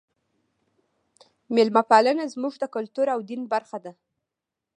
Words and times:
میلمه 1.55 1.81
پالنه 1.89 2.25
زموږ 2.33 2.53
د 2.59 2.65
کلتور 2.75 3.07
او 3.15 3.19
دین 3.29 3.41
برخه 3.53 3.77
ده. 3.85 3.91